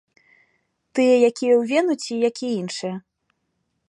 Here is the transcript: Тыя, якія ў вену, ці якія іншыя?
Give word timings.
Тыя, 0.93 1.11
якія 1.29 1.55
ў 1.59 1.63
вену, 1.71 1.93
ці 2.05 2.13
якія 2.33 2.53
іншыя? 2.65 2.95